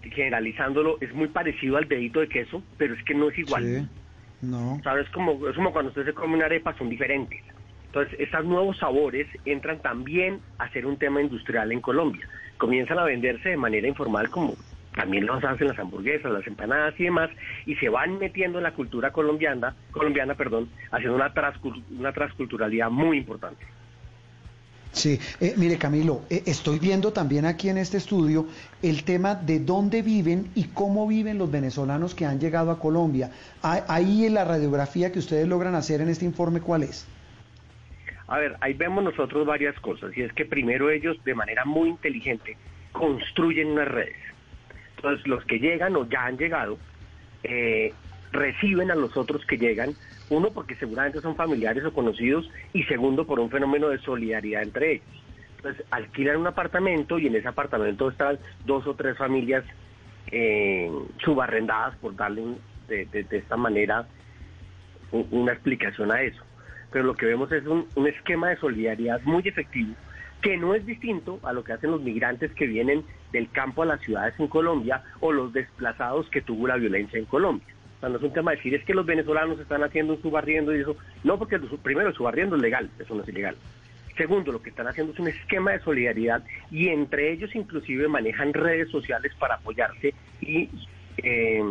generalizándolo 0.02 0.96
es 1.00 1.12
muy 1.12 1.28
parecido 1.28 1.76
al 1.76 1.86
dedito 1.86 2.20
de 2.20 2.28
queso, 2.28 2.62
pero 2.78 2.94
es 2.94 3.04
que 3.04 3.14
no 3.14 3.28
es 3.28 3.38
igual. 3.38 3.64
Sí. 3.64 4.00
No. 4.42 4.81
¿Sabes? 4.82 5.08
Como, 5.10 5.48
es 5.48 5.56
como 5.56 5.72
cuando 5.72 5.90
usted 5.90 6.04
se 6.04 6.14
come 6.14 6.37
una 6.37 6.46
arepa, 6.46 6.76
son 6.76 6.88
diferentes. 6.88 7.40
Entonces, 7.87 8.19
esos 8.20 8.44
nuevos 8.44 8.78
sabores 8.78 9.26
entran 9.44 9.81
también 9.81 10.40
a 10.58 10.70
ser 10.70 10.87
un 10.87 10.96
tema 10.96 11.20
industrial 11.20 11.72
en 11.72 11.81
Colombia. 11.81 12.28
Comienzan 12.56 12.98
a 12.98 13.04
venderse 13.04 13.50
de 13.50 13.56
manera 13.56 13.88
informal 13.88 14.31
como 14.31 14.54
también 14.94 15.26
los 15.26 15.42
hacen 15.44 15.69
las 15.69 15.78
hamburguesas, 15.78 16.31
las 16.32 16.46
empanadas 16.46 16.94
y 16.98 17.04
demás, 17.04 17.31
y 17.66 17.76
se 17.76 17.88
van 17.88 18.19
metiendo 18.19 18.58
en 18.58 18.64
la 18.64 18.75
cultura 18.75 19.12
colombiana, 19.12 19.75
colombiana 19.92 20.34
perdón, 20.34 20.69
haciendo 20.90 21.16
una, 21.16 21.32
una 21.98 22.12
transculturalidad 22.12 22.90
muy 22.90 23.19
importante. 23.19 23.64
Sí, 24.92 25.20
eh, 25.40 25.54
mire 25.56 25.78
Camilo, 25.78 26.22
eh, 26.28 26.42
estoy 26.46 26.81
viendo 26.81 27.12
también 27.12 27.46
aquí 27.46 27.69
en 27.69 27.78
este 27.78 27.96
estudio 27.96 28.46
el 28.82 29.04
tema 29.04 29.37
de 29.37 29.60
dónde 29.60 30.02
viven 30.02 30.50
y 30.56 30.64
cómo 30.64 31.06
viven 31.06 31.38
los 31.38 31.50
venezolanos 31.50 32.14
que 32.14 32.26
han 32.26 32.40
llegado 32.40 32.72
a 32.72 32.78
Colombia. 32.78 33.31
Ahí 33.62 34.26
en 34.26 34.34
la 34.34 34.44
radiografía 34.44 35.12
que 35.12 35.20
ustedes 35.20 35.46
logran 35.46 35.76
hacer 35.76 36.00
en 36.00 36.08
este 36.08 36.25
informe, 36.25 36.60
¿cuál 36.60 36.82
es? 36.82 37.06
A 38.26 38.38
ver, 38.38 38.56
ahí 38.60 38.75
vemos 38.75 39.04
nosotros 39.04 39.46
varias 39.46 39.78
cosas, 39.81 40.16
y 40.16 40.22
es 40.22 40.32
que 40.32 40.44
primero 40.44 40.90
ellos 40.90 41.16
de 41.25 41.34
manera 41.34 41.64
muy 41.64 41.88
inteligente 41.88 42.56
construyen 42.93 43.69
unas 43.69 43.88
redes. 43.88 44.16
Entonces 44.96 45.26
los 45.26 45.44
que 45.44 45.58
llegan 45.58 45.96
o 45.96 46.08
ya 46.08 46.26
han 46.26 46.36
llegado, 46.36 46.78
eh, 47.44 47.93
reciben 48.32 48.90
a 48.90 48.94
los 48.94 49.16
otros 49.16 49.44
que 49.46 49.56
llegan 49.56 49.94
uno, 50.31 50.50
porque 50.50 50.77
seguramente 50.77 51.21
son 51.21 51.37
familiares 51.37 51.85
o 51.85 51.93
conocidos, 51.93 52.49
y 52.73 52.85
segundo, 52.85 53.27
por 53.27 53.41
un 53.41 53.50
fenómeno 53.50 53.88
de 53.88 53.99
solidaridad 53.99 54.62
entre 54.62 54.93
ellos. 54.93 55.06
Entonces, 55.56 55.85
alquilan 55.91 56.38
un 56.38 56.47
apartamento 56.47 57.19
y 57.19 57.27
en 57.27 57.35
ese 57.35 57.49
apartamento 57.49 58.09
están 58.09 58.38
dos 58.65 58.87
o 58.87 58.94
tres 58.94 59.19
familias 59.19 59.65
eh, 60.31 60.91
subarrendadas, 61.23 61.97
por 61.97 62.17
darle 62.17 62.43
de, 62.88 63.27
esta 63.31 63.56
manera 63.56 64.06
una 65.12 65.53
explicación 65.53 66.12
a 66.12 66.23
eso. 66.23 66.43
Pero 66.93 67.05
lo 67.05 67.15
que 67.15 67.27
vemos 67.27 67.53
es 67.53 67.67
un, 67.67 67.87
un 67.94 68.06
esquema 68.06 68.49
de 68.49 68.56
solidaridad 68.56 69.21
muy 69.23 69.47
efectivo 69.47 69.94
que 70.41 70.56
no 70.56 70.75
es 70.75 70.87
distinto 70.87 71.38
a 71.43 71.53
lo 71.53 71.62
que 71.62 71.75
hacen 71.75 71.91
los 71.91 72.00
migrantes 72.00 72.53
que 72.53 72.67
vienen 72.67 73.05
del 73.31 73.50
campo 73.50 73.82
a 73.82 73.87
las 73.87 74.00
ciudades 74.00 74.35
en 74.38 74.49
Colombia 74.49 75.03
o 75.21 75.32
los 75.32 75.53
desplazados 75.53 76.31
que 76.31 76.41
tuvo 76.41 76.67
la 76.67 76.77
violencia 76.77 77.19
en 77.19 77.27
Colombia 77.27 77.67
no 78.08 78.17
es 78.17 78.23
un 78.23 78.32
tema 78.32 78.52
de 78.52 78.56
decir, 78.56 78.75
es 78.75 78.85
que 78.85 78.94
los 78.94 79.05
venezolanos 79.05 79.58
están 79.61 79.82
haciendo 79.82 80.14
un 80.14 80.23
subarriendo 80.23 80.75
y 80.75 80.81
eso. 80.81 80.97
No, 81.23 81.38
porque 81.38 81.58
primero 81.82 82.08
el 82.08 82.14
subarriendo 82.14 82.56
es 82.56 82.62
legal, 82.62 82.91
eso 82.99 83.14
no 83.14 83.23
es 83.23 83.29
ilegal. 83.29 83.56
Segundo, 84.17 84.52
lo 84.52 84.62
que 84.62 84.70
están 84.70 84.87
haciendo 84.87 85.12
es 85.12 85.19
un 85.19 85.29
esquema 85.29 85.73
de 85.73 85.81
solidaridad 85.81 86.43
y 86.70 86.88
entre 86.88 87.32
ellos 87.32 87.55
inclusive 87.55 88.08
manejan 88.08 88.52
redes 88.52 88.91
sociales 88.91 89.32
para 89.38 89.55
apoyarse 89.55 90.14
y 90.41 90.69
eh, 91.19 91.62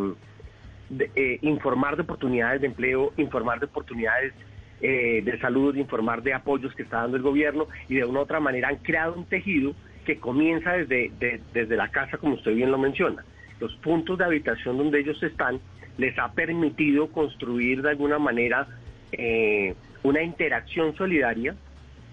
eh, 1.16 1.40
informar 1.42 1.96
de 1.96 2.04
oportunidades 2.04 2.62
de 2.62 2.68
empleo, 2.68 3.14
informar 3.18 3.60
de 3.60 3.66
oportunidades 3.66 4.34
eh, 4.82 5.22
de 5.24 5.40
salud, 5.40 5.76
informar 5.76 6.24
de 6.24 6.34
apoyos 6.34 6.74
que 6.74 6.84
está 6.84 7.02
dando 7.02 7.18
el 7.18 7.24
gobierno 7.24 7.68
y 7.88 7.96
de 7.96 8.06
una 8.06 8.20
u 8.20 8.24
otra 8.24 8.40
manera 8.40 8.70
han 8.70 8.78
creado 8.78 9.14
un 9.14 9.26
tejido 9.26 9.74
que 10.06 10.18
comienza 10.18 10.74
desde, 10.74 11.12
desde 11.54 11.76
la 11.76 11.90
casa, 11.90 12.18
como 12.18 12.36
usted 12.36 12.56
bien 12.56 12.72
lo 12.72 12.78
menciona. 12.78 13.24
Los 13.60 13.76
puntos 13.76 14.18
de 14.18 14.24
habitación 14.24 14.78
donde 14.78 15.02
ellos 15.02 15.22
están 15.22 15.60
les 16.00 16.18
ha 16.18 16.32
permitido 16.32 17.12
construir 17.12 17.82
de 17.82 17.90
alguna 17.90 18.18
manera 18.18 18.66
eh, 19.12 19.76
una 20.02 20.24
interacción 20.24 20.96
solidaria 20.96 21.56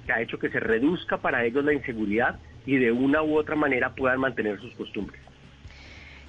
que 0.05 0.13
ha 0.13 0.21
hecho 0.21 0.39
que 0.39 0.51
se 0.51 0.59
reduzca 0.59 1.19
para 1.19 1.45
ellos 1.45 1.65
la 1.65 1.73
inseguridad 1.73 2.37
y 2.67 2.77
de 2.77 2.91
una 2.91 3.23
u 3.23 3.39
otra 3.39 3.55
manera 3.55 3.95
puedan 3.95 4.19
mantener 4.21 4.61
sus 4.61 4.75
costumbres. 4.75 5.21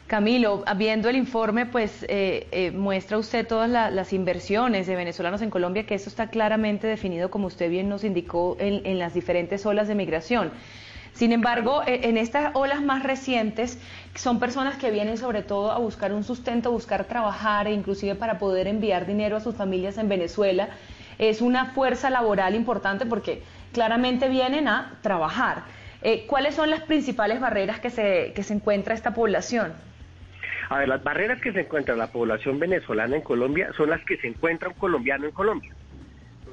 Camilo, 0.05 0.63
viendo 0.77 1.09
el 1.09 1.17
informe, 1.17 1.65
pues 1.65 2.05
eh, 2.07 2.47
eh, 2.51 2.71
muestra 2.71 3.17
usted 3.17 3.45
todas 3.45 3.69
las 3.69 4.13
inversiones 4.13 4.87
de 4.87 4.95
venezolanos 4.95 5.41
en 5.41 5.49
Colombia, 5.49 5.85
que 5.85 5.95
eso 5.95 6.09
está 6.09 6.29
claramente 6.29 6.87
definido, 6.87 7.29
como 7.29 7.47
usted 7.47 7.69
bien 7.69 7.89
nos 7.89 8.05
indicó, 8.05 8.55
en 8.59 8.99
las 8.99 9.13
diferentes 9.13 9.65
olas 9.65 9.89
de 9.89 9.95
migración. 9.95 10.51
Sin 11.13 11.31
embargo, 11.31 11.83
e, 11.85 12.09
en 12.09 12.17
estas 12.17 12.51
olas 12.53 12.81
más 12.81 13.03
recientes, 13.03 13.79
son 14.15 14.39
personas 14.39 14.77
que 14.77 14.91
vienen 14.91 15.17
sobre 15.17 15.41
todo 15.41 15.71
a 15.71 15.77
buscar 15.79 16.13
un 16.13 16.23
sustento, 16.23 16.71
buscar 16.71 17.05
trabajar 17.05 17.67
e 17.67 17.73
inclusive 17.73 18.15
para 18.15 18.39
poder 18.39 18.67
enviar 18.67 19.05
dinero 19.05 19.37
a 19.37 19.39
sus 19.39 19.55
familias 19.55 19.97
en 19.97 20.09
Venezuela. 20.09 20.69
Es 21.17 21.41
una 21.41 21.67
fuerza 21.67 22.09
laboral 22.09 22.55
importante 22.55 23.05
porque 23.05 23.41
claramente 23.73 24.29
vienen 24.29 24.67
a 24.67 24.99
trabajar. 25.01 25.63
Eh, 26.01 26.25
¿Cuáles 26.27 26.55
son 26.55 26.69
las 26.69 26.81
principales 26.81 27.39
barreras 27.39 27.79
que 27.79 27.89
se, 27.89 28.33
que 28.35 28.43
se 28.43 28.53
encuentra 28.53 28.93
esta 28.93 29.13
población? 29.13 29.73
A 30.69 30.79
ver, 30.79 30.87
las 30.87 31.03
barreras 31.03 31.41
que 31.41 31.53
se 31.53 31.61
encuentra 31.61 31.95
la 31.95 32.07
población 32.07 32.59
venezolana 32.59 33.15
en 33.15 33.21
Colombia 33.21 33.71
son 33.77 33.89
las 33.89 34.03
que 34.03 34.17
se 34.17 34.27
encuentra 34.27 34.69
un 34.69 34.75
colombiano 34.75 35.25
en 35.25 35.31
Colombia. 35.31 35.71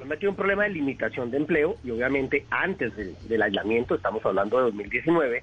Colombia 0.04 0.18
tiene 0.18 0.30
un 0.32 0.36
problema 0.36 0.64
de 0.64 0.68
limitación 0.68 1.30
de 1.30 1.38
empleo 1.38 1.78
y 1.82 1.90
obviamente 1.90 2.44
antes 2.50 2.94
del, 2.94 3.42
aislamiento, 3.42 3.94
estamos 3.94 4.22
hablando 4.26 4.58
de 4.58 4.64
2019, 4.64 5.42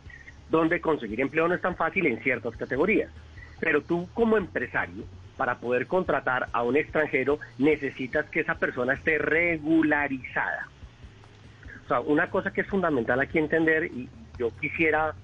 donde 0.52 0.80
conseguir 0.80 1.20
empleo 1.20 1.48
no 1.48 1.56
es 1.56 1.62
tan 1.62 1.76
fácil 1.76 2.06
en 2.06 2.22
ciertas 2.22 2.56
categorías. 2.56 3.10
Pero 3.60 3.82
tú 3.82 4.08
como 4.14 4.38
empresario, 4.38 5.06
para 5.36 5.56
poder 5.56 5.88
contratar 5.88 6.48
a 6.52 6.62
un 6.62 6.78
extranjero, 6.78 7.40
necesitas 7.58 8.30
que 8.30 8.42
esa 8.42 8.54
persona 8.54 8.94
esté 8.94 9.18
regularizada. 9.18 10.68
O 11.86 11.88
sea, 11.88 12.02
una 12.02 12.30
cosa 12.30 12.54
que 12.54 12.62
es 12.62 12.68
fundamental 12.68 13.20
aquí 13.20 13.40
entender, 13.40 13.86
y 13.86 14.10
yo 14.38 14.52
quisiera 14.62 15.16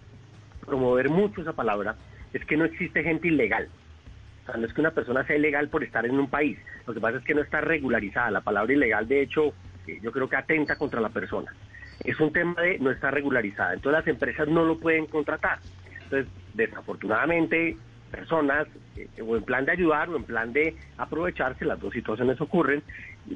promover 0.65 1.09
mucho 1.09 1.41
esa 1.41 1.53
palabra 1.53 1.95
es 2.33 2.43
que 2.43 2.57
no 2.57 2.65
existe 2.65 3.03
gente 3.03 3.27
ilegal. 3.27 3.69
No 4.55 4.65
es 4.65 4.73
que 4.73 4.81
una 4.81 4.91
persona 4.91 5.25
sea 5.25 5.35
ilegal 5.35 5.67
por 5.69 5.83
estar 5.83 6.05
en 6.05 6.17
un 6.17 6.29
país. 6.29 6.57
Lo 6.85 6.93
que 6.93 7.01
pasa 7.01 7.17
es 7.17 7.23
que 7.23 7.35
no 7.35 7.41
está 7.41 7.61
regularizada. 7.61 8.31
La 8.31 8.41
palabra 8.41 8.71
ilegal, 8.73 9.07
de 9.07 9.21
hecho, 9.21 9.53
eh, 9.87 9.99
yo 10.01 10.11
creo 10.11 10.29
que 10.29 10.35
atenta 10.35 10.77
contra 10.77 11.01
la 11.01 11.09
persona. 11.09 11.53
Es 12.03 12.19
un 12.19 12.31
tema 12.31 12.61
de 12.61 12.79
no 12.79 12.91
estar 12.91 13.13
regularizada. 13.13 13.73
Entonces 13.73 13.99
las 13.99 14.07
empresas 14.07 14.47
no 14.47 14.63
lo 14.63 14.79
pueden 14.79 15.07
contratar. 15.07 15.59
Entonces, 16.03 16.31
desafortunadamente, 16.53 17.75
personas, 18.11 18.67
eh, 18.95 19.09
o 19.21 19.35
en 19.35 19.43
plan 19.43 19.65
de 19.65 19.73
ayudar 19.73 20.09
o 20.09 20.15
en 20.15 20.23
plan 20.23 20.53
de 20.53 20.75
aprovecharse, 20.97 21.65
las 21.65 21.79
dos 21.79 21.93
situaciones 21.93 22.39
ocurren, 22.39 22.81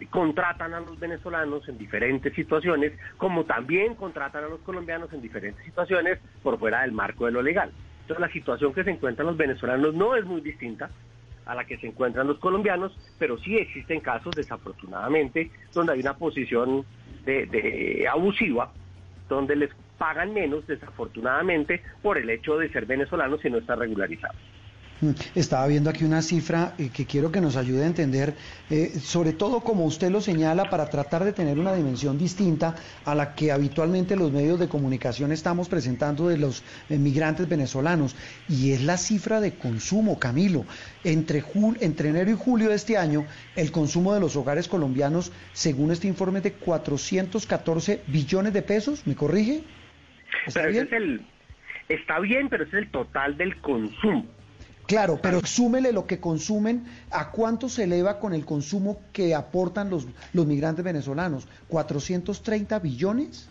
contratan 0.10 0.74
a 0.74 0.80
los 0.80 1.00
venezolanos 1.00 1.68
en 1.68 1.78
diferentes 1.78 2.34
situaciones, 2.34 2.94
como 3.18 3.44
también 3.44 3.96
contratan 3.96 4.46
a 4.46 4.48
los 4.48 4.62
colombianos 4.62 5.12
en 5.14 5.22
diferentes 5.22 5.66
situaciones 5.66 6.20
por 6.42 6.58
fuera 6.58 6.82
del 6.82 6.94
marco 6.94 7.26
de 7.26 7.32
lo 7.32 7.42
legal. 7.42 7.72
Entonces 8.02 8.20
la 8.20 8.32
situación 8.32 8.74
que 8.74 8.84
se 8.84 8.92
encuentran 8.92 9.28
los 9.28 9.38
venezolanos 9.38 9.94
no 9.94 10.16
es 10.16 10.26
muy 10.26 10.42
distinta 10.42 10.90
a 11.46 11.56
la 11.56 11.66
que 11.66 11.78
se 11.78 11.88
encuentran 11.88 12.28
los 12.28 12.40
colombianos, 12.40 12.98
pero 13.18 13.38
sí 13.38 13.58
existen 13.58 14.00
casos, 14.00 14.36
desafortunadamente, 14.36 15.52
donde 15.74 15.94
hay 15.94 16.00
una 16.00 16.16
posición 16.16 16.86
de 17.26 18.08
abusiva, 18.12 18.72
donde 19.28 19.56
les 19.56 19.72
pagan 19.98 20.34
menos, 20.34 20.66
desafortunadamente, 20.68 21.82
por 22.02 22.18
el 22.18 22.30
hecho 22.30 22.58
de 22.58 22.70
ser 22.70 22.86
venezolanos 22.86 23.44
y 23.46 23.50
no 23.50 23.60
estar 23.60 23.78
regularizados. 23.78 24.42
Mm, 25.02 25.12
estaba 25.34 25.66
viendo 25.66 25.90
aquí 25.90 26.04
una 26.04 26.22
cifra 26.22 26.76
eh, 26.78 26.90
que 26.94 27.08
quiero 27.08 27.32
que 27.32 27.42
nos 27.42 27.56
ayude 27.56 27.84
a 27.84 27.88
entender, 27.88 28.36
eh, 28.70 28.92
sobre 29.02 29.34
todo 29.34 29.62
como 29.62 29.86
usted 29.86 30.12
lo 30.12 30.22
señala, 30.22 30.70
para 30.70 30.90
tratar 30.90 31.24
de 31.24 31.34
tener 31.34 31.58
una 31.58 31.74
dimensión 31.74 32.20
distinta 32.20 32.76
a 33.04 33.16
la 33.16 33.34
que 33.34 33.52
habitualmente 33.52 34.16
los 34.16 34.32
medios 34.32 34.60
de 34.60 34.70
comunicación 34.70 35.32
estamos 35.32 35.70
presentando 35.70 36.28
de 36.28 36.38
los 36.38 36.64
migrantes 36.90 37.50
venezolanos, 37.50 38.16
y 38.48 38.74
es 38.74 38.84
la 38.84 38.98
cifra 38.98 39.42
de 39.42 39.56
consumo, 39.56 40.20
Camilo. 40.20 40.66
Entre, 41.04 41.44
entre 41.80 42.10
enero 42.10 42.30
y 42.30 42.36
julio 42.36 42.70
de 42.70 42.76
este 42.76 42.98
año, 42.98 43.26
el 43.56 43.72
consumo 43.72 44.14
de 44.14 44.20
los 44.20 44.36
hogares 44.36 44.68
colombianos, 44.68 45.32
según 45.54 45.92
este 45.92 46.08
informe, 46.08 46.40
es 46.40 46.44
de 46.44 46.54
414 46.54 48.04
billones 48.06 48.54
de 48.54 48.62
pesos, 48.62 49.06
¿me 49.08 49.16
corrige? 49.16 49.64
¿Está 50.46 50.68
bien? 50.68 50.88
el, 50.92 51.22
está 51.90 52.20
bien, 52.20 52.50
pero 52.50 52.66
ese 52.66 52.78
es 52.78 52.84
el 52.84 52.92
total 52.92 53.38
del 53.38 53.60
consumo. 53.62 54.26
Claro, 54.92 55.20
pero 55.24 55.40
súmele 55.40 55.94
lo 55.94 56.06
que 56.06 56.20
consumen, 56.20 56.84
¿a 57.12 57.32
cuánto 57.32 57.70
se 57.70 57.86
eleva 57.86 58.20
con 58.20 58.34
el 58.34 58.44
consumo 58.44 59.02
que 59.14 59.34
aportan 59.34 59.90
los, 59.90 60.06
los 60.34 60.46
migrantes 60.46 60.84
venezolanos? 60.84 61.48
¿430 61.70 62.82
billones? 62.82 63.50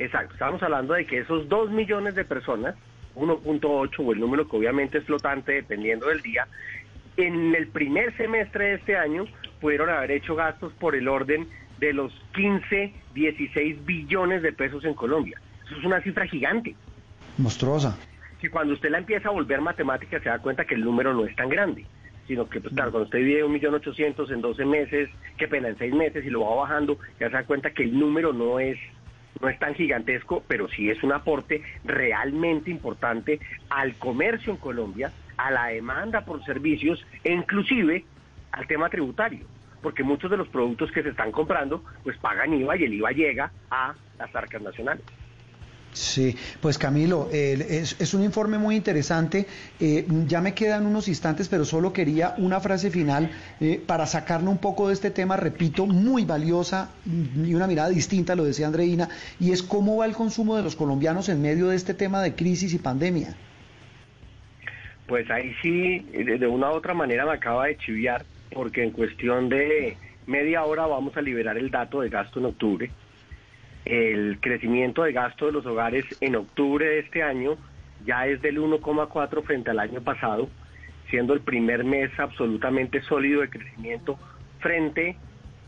Exacto, 0.00 0.32
estamos 0.32 0.60
hablando 0.64 0.94
de 0.94 1.06
que 1.06 1.20
esos 1.20 1.48
2 1.48 1.70
millones 1.70 2.16
de 2.16 2.24
personas, 2.24 2.74
1.8 3.14 3.88
o 4.00 4.12
el 4.12 4.18
número 4.18 4.48
que 4.48 4.56
obviamente 4.56 4.98
es 4.98 5.04
flotante 5.04 5.52
dependiendo 5.52 6.08
del 6.08 6.20
día, 6.22 6.48
en 7.18 7.54
el 7.54 7.68
primer 7.68 8.16
semestre 8.16 8.64
de 8.64 8.74
este 8.74 8.96
año 8.96 9.26
pudieron 9.60 9.90
haber 9.90 10.10
hecho 10.10 10.34
gastos 10.34 10.72
por 10.72 10.96
el 10.96 11.06
orden 11.06 11.46
de 11.78 11.92
los 11.92 12.12
15, 12.34 12.92
16 13.14 13.86
billones 13.86 14.42
de 14.42 14.52
pesos 14.52 14.84
en 14.84 14.94
Colombia. 14.94 15.40
Eso 15.66 15.76
es 15.78 15.84
una 15.84 16.02
cifra 16.02 16.26
gigante. 16.26 16.74
Monstruosa 17.38 17.96
que 18.44 18.50
cuando 18.50 18.74
usted 18.74 18.90
la 18.90 18.98
empieza 18.98 19.30
a 19.30 19.32
volver 19.32 19.62
matemática 19.62 20.20
se 20.20 20.28
da 20.28 20.38
cuenta 20.38 20.66
que 20.66 20.74
el 20.74 20.84
número 20.84 21.14
no 21.14 21.24
es 21.24 21.34
tan 21.34 21.48
grande, 21.48 21.86
sino 22.26 22.46
que, 22.46 22.60
pues 22.60 22.74
claro, 22.74 22.90
cuando 22.90 23.06
usted 23.06 23.20
vive 23.20 23.42
un 23.42 23.52
millón 23.52 23.72
ochocientos 23.72 24.30
en 24.30 24.42
12 24.42 24.66
meses, 24.66 25.08
qué 25.38 25.48
pena, 25.48 25.68
en 25.68 25.78
6 25.78 25.94
meses 25.94 26.26
y 26.26 26.28
lo 26.28 26.44
va 26.44 26.56
bajando, 26.56 26.98
ya 27.18 27.28
se 27.28 27.36
da 27.36 27.44
cuenta 27.44 27.70
que 27.70 27.84
el 27.84 27.98
número 27.98 28.34
no 28.34 28.60
es 28.60 28.78
no 29.40 29.48
es 29.48 29.58
tan 29.58 29.74
gigantesco, 29.74 30.44
pero 30.46 30.68
sí 30.68 30.90
es 30.90 31.02
un 31.02 31.12
aporte 31.12 31.62
realmente 31.84 32.70
importante 32.70 33.40
al 33.70 33.94
comercio 33.94 34.52
en 34.52 34.58
Colombia, 34.58 35.10
a 35.38 35.50
la 35.50 35.68
demanda 35.68 36.20
por 36.26 36.44
servicios 36.44 37.04
e 37.24 37.32
inclusive 37.32 38.04
al 38.52 38.66
tema 38.66 38.90
tributario, 38.90 39.46
porque 39.82 40.04
muchos 40.04 40.30
de 40.30 40.36
los 40.36 40.48
productos 40.48 40.92
que 40.92 41.02
se 41.02 41.08
están 41.08 41.32
comprando 41.32 41.82
pues 42.02 42.18
pagan 42.18 42.52
IVA 42.52 42.76
y 42.76 42.84
el 42.84 42.94
IVA 42.94 43.10
llega 43.12 43.52
a 43.70 43.94
las 44.18 44.36
arcas 44.36 44.60
nacionales. 44.60 45.02
Sí, 45.94 46.36
pues 46.60 46.76
Camilo, 46.76 47.28
es, 47.30 48.14
un 48.14 48.24
informe 48.24 48.58
muy 48.58 48.74
interesante. 48.74 49.46
Eh, 49.78 50.04
ya 50.26 50.40
me 50.40 50.52
quedan 50.52 50.86
unos 50.86 51.06
instantes, 51.06 51.48
pero 51.48 51.64
solo 51.64 51.92
quería 51.92 52.34
una 52.38 52.58
frase 52.58 52.90
final 52.90 53.30
eh, 53.60 53.80
para 53.86 54.04
sacarlo 54.04 54.50
un 54.50 54.58
poco 54.58 54.88
de 54.88 54.94
este 54.94 55.12
tema, 55.12 55.36
repito, 55.36 55.86
muy 55.86 56.24
valiosa 56.24 56.90
y 57.06 57.54
una 57.54 57.68
mirada 57.68 57.90
distinta, 57.90 58.34
lo 58.34 58.42
decía 58.42 58.66
Andreina, 58.66 59.08
y 59.38 59.52
es 59.52 59.62
cómo 59.62 59.98
va 59.98 60.06
el 60.06 60.14
consumo 60.14 60.56
de 60.56 60.64
los 60.64 60.74
colombianos 60.74 61.28
en 61.28 61.40
medio 61.40 61.68
de 61.68 61.76
este 61.76 61.94
tema 61.94 62.22
de 62.22 62.34
crisis 62.34 62.74
y 62.74 62.78
pandemia. 62.78 63.36
Pues 65.06 65.30
ahí 65.30 65.54
sí, 65.62 66.00
de 66.00 66.46
una 66.48 66.72
u 66.72 66.74
otra 66.74 66.94
manera 66.94 67.24
me 67.24 67.34
acaba 67.34 67.66
de 67.66 67.76
chiviar, 67.76 68.24
porque 68.52 68.82
en 68.82 68.90
cuestión 68.90 69.48
de 69.48 69.96
media 70.26 70.64
hora 70.64 70.86
vamos 70.86 71.16
a 71.16 71.22
liberar 71.22 71.56
el 71.56 71.70
dato 71.70 72.00
de 72.00 72.08
gasto 72.08 72.40
en 72.40 72.46
octubre 72.46 72.90
el 73.84 74.38
crecimiento 74.40 75.02
de 75.02 75.12
gasto 75.12 75.46
de 75.46 75.52
los 75.52 75.66
hogares 75.66 76.04
en 76.20 76.36
octubre 76.36 76.86
de 76.86 76.98
este 77.00 77.22
año 77.22 77.56
ya 78.06 78.26
es 78.26 78.40
del 78.42 78.58
1,4 78.58 79.42
frente 79.44 79.70
al 79.70 79.78
año 79.78 80.00
pasado, 80.02 80.48
siendo 81.10 81.34
el 81.34 81.40
primer 81.40 81.84
mes 81.84 82.10
absolutamente 82.18 83.02
sólido 83.02 83.40
de 83.40 83.50
crecimiento 83.50 84.18
frente 84.60 85.16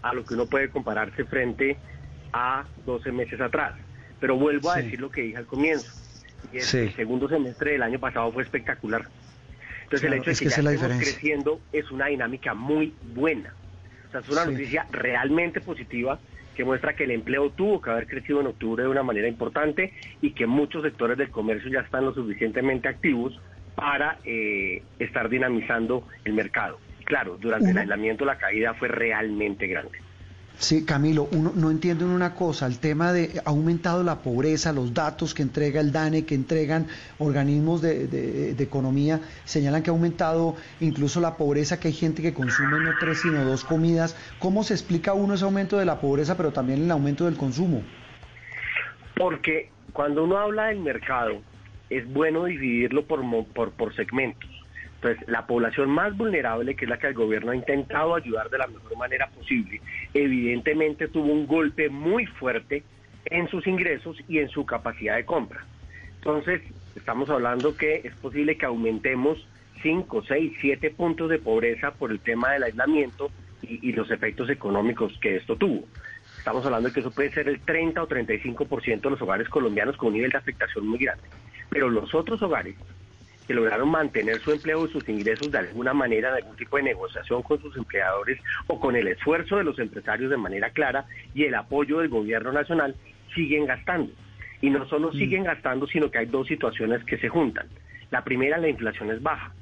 a 0.03 0.13
lo 0.15 0.25
que 0.25 0.35
uno 0.35 0.47
puede 0.47 0.69
compararse 0.71 1.25
frente 1.25 1.77
a 2.33 2.65
12 2.85 3.13
meses 3.13 3.41
atrás. 3.41 3.75
Pero 4.21 4.37
vuelvo 4.37 4.71
a 4.71 4.77
decir 4.77 5.01
lo 5.01 5.11
que 5.11 5.23
dije 5.23 5.37
al 5.37 5.47
comienzo. 5.47 5.93
Y 6.53 6.59
El 6.59 6.95
segundo 6.95 7.29
semestre 7.29 7.73
del 7.73 7.83
año 7.83 7.99
pasado 7.99 8.33
fue 8.33 8.43
espectacular. 8.43 9.07
Entonces 9.85 10.07
el 10.07 10.15
hecho 10.15 10.31
de 10.31 10.37
que, 10.37 10.45
ya 10.47 10.57
estemos 10.57 10.99
creciendo 10.99 11.61
es 11.73 11.91
una 11.91 12.07
dinámica 12.07 12.55
muy 12.55 12.95
buena. 13.15 13.55
O 14.09 14.11
sea, 14.11 14.21
es 14.21 14.29
una 14.29 14.47
noticia 14.47 14.87
realmente 14.91 15.61
positiva 15.61 16.19
que 16.57 16.65
muestra 16.65 16.95
que 16.97 17.05
el 17.05 17.11
empleo 17.11 17.51
tuvo 17.51 17.81
que 17.81 17.91
haber 17.91 18.07
crecido 18.07 18.41
en 18.41 18.47
octubre 18.49 18.83
de 18.83 18.89
una 18.89 19.03
manera 19.03 19.29
importante 19.29 19.93
y 20.23 20.31
que 20.33 20.47
muchos 20.47 20.83
sectores 20.83 21.19
del 21.19 21.31
comercio 21.31 21.71
ya 21.71 21.81
están 21.81 22.05
lo 22.05 22.15
suficientemente 22.15 22.89
activos 22.89 23.39
para 23.75 24.19
eh, 24.25 24.83
estar 24.99 25.29
dinamizando 25.29 26.09
el 26.25 26.33
mercado. 26.33 26.79
Claro, 27.05 27.37
durante 27.39 27.71
el 27.71 27.79
aislamiento 27.79 28.25
la 28.25 28.39
caída 28.39 28.75
fue 28.75 28.89
realmente 28.89 29.67
grande. 29.67 30.06
Sí, 30.59 30.87
Camilo, 30.87 31.29
uno 31.33 31.53
no 31.55 31.71
entiende 31.71 32.07
una 32.07 32.35
cosa, 32.35 32.67
el 32.67 32.79
tema 32.79 33.13
de 33.13 33.43
ha 33.45 33.51
aumentado 33.51 34.03
la 34.03 34.23
pobreza, 34.23 34.73
los 34.73 34.95
datos 34.95 35.35
que 35.35 35.43
entrega 35.43 35.83
el 35.83 35.93
DANE, 35.93 36.25
que 36.25 36.35
entregan 36.35 36.87
organismos 37.19 37.83
de, 37.83 38.57
economía, 38.59 39.21
señalan 39.45 39.83
que 39.83 39.91
ha 39.91 39.93
aumentado 39.93 40.57
incluso 40.81 41.21
la 41.21 41.37
pobreza, 41.37 41.79
que 41.79 41.89
hay 41.89 41.95
gente 41.95 42.23
que 42.23 42.33
consume 42.33 42.81
no 42.81 42.93
tres 42.99 43.21
sino 43.21 43.45
dos 43.45 43.65
comidas. 43.65 44.17
¿Cómo 44.39 44.65
se 44.65 44.73
explica 44.73 45.13
uno 45.13 45.35
ese 45.35 45.45
aumento 45.45 45.77
de 45.77 45.85
la 45.85 46.01
pobreza, 46.01 46.39
pero 46.39 46.53
también 46.53 46.85
el 46.85 46.91
aumento 46.91 47.27
del 47.27 47.37
consumo? 47.37 47.83
Porque 49.15 49.71
cuando 49.93 50.25
uno 50.25 50.39
habla 50.39 50.69
del 50.69 50.81
mercado, 50.81 51.43
es 51.91 52.11
bueno 52.11 52.45
dividirlo 52.47 53.05
por, 53.05 53.21
por, 53.53 53.73
por 53.73 53.95
segmentos. 53.95 54.56
Entonces, 54.97 55.29
la 55.29 55.47
población 55.47 55.91
más 55.91 56.17
vulnerable, 56.17 56.75
que 56.75 56.87
es 56.87 56.89
la 56.89 56.99
que 56.99 57.09
el 57.09 57.15
gobierno 57.15 57.53
ha 57.53 57.57
intentado 57.57 58.15
ayudar 58.15 58.49
de 58.49 58.59
la 58.59 58.67
mejor 58.67 58.97
manera 58.97 59.29
posible, 59.29 59.81
evidentemente 60.15 61.09
tuvo 61.09 61.33
un 61.33 61.47
golpe 61.47 61.89
muy 61.89 62.27
fuerte 62.27 62.83
en 63.27 63.49
sus 63.49 63.67
ingresos 63.67 64.17
y 64.29 64.39
en 64.39 64.49
su 64.49 64.65
capacidad 64.65 65.17
de 65.17 65.27
compra. 65.27 65.65
Entonces, 66.17 66.63
estamos 66.97 67.29
hablando 67.29 67.77
que 67.77 68.01
es 68.05 68.15
posible 68.15 68.57
que 68.57 68.67
aumentemos 68.67 69.47
5, 69.83 70.23
6, 70.27 70.53
7 70.61 70.91
puntos 70.91 71.29
de 71.29 71.39
pobreza 71.39 71.93
por 71.93 72.11
el 72.11 72.21
tema 72.21 72.53
del 72.53 72.65
aislamiento 72.65 73.31
y, 73.63 73.91
y, 73.91 73.93
los 73.93 74.11
efectos 74.11 74.49
económicos 74.49 75.17
que 75.21 75.37
esto 75.37 75.57
tuvo. 75.57 75.85
Estamos 76.39 76.65
hablando 76.65 76.89
de 76.89 76.95
que 76.95 77.01
eso 77.01 77.11
puede 77.11 77.33
ser 77.33 77.49
el 77.49 77.61
30 77.61 78.03
o 78.03 78.09
35% 78.09 79.01
de 79.01 79.11
los 79.11 79.21
hogares 79.21 79.49
colombianos 79.49 79.97
con 79.97 80.09
un 80.09 80.15
nivel 80.15 80.31
de 80.31 80.39
afectación 80.39 80.87
muy 80.87 80.99
grande. 80.99 81.25
Pero 81.69 81.91
los 81.91 82.15
otros 82.15 82.41
hogares 82.43 82.77
que 83.47 83.55
lograron 83.55 83.89
mantener 83.91 84.39
su 84.41 84.53
empleo 84.53 84.87
y 84.87 84.91
sus 84.91 85.09
ingresos 85.09 85.51
de 85.51 85.59
alguna 85.59 85.95
manera, 85.95 86.33
de 86.33 86.39
algún 86.39 86.57
tipo 86.57 86.77
de 86.77 86.83
negociación 86.83 87.43
con 87.43 87.61
sus 87.61 87.77
empleadores 87.77 88.41
o 88.67 88.81
con 88.81 88.97
el 88.97 89.09
esfuerzo 89.09 89.57
de 89.57 89.65
los 89.65 89.79
empresarios 89.79 90.31
de 90.31 90.37
manera 90.37 90.71
clara 90.71 91.07
y 91.35 91.45
el 91.45 91.55
apoyo 91.55 91.99
del 91.99 92.09
gobierno 92.09 92.53
nacional, 92.53 92.95
siguen 93.35 93.67
gastando. 93.67 94.13
Y 94.61 94.71
no 94.71 94.87
solo 94.89 95.11
mm. 95.11 95.13
siguen 95.13 95.45
gastando, 95.45 95.87
sino 95.87 96.11
que 96.11 96.19
hay 96.19 96.27
dos 96.27 96.49
situaciones 96.49 97.05
que 97.05 97.19
se 97.19 97.29
juntan. 97.29 97.67
La 98.11 98.25
primera, 98.25 98.59
la 98.59 98.69
inflación 98.69 99.11
es 99.11 99.23
baja. 99.23 99.53